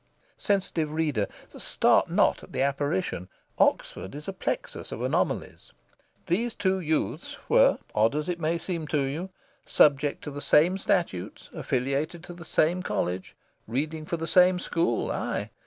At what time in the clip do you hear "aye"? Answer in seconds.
15.11-15.51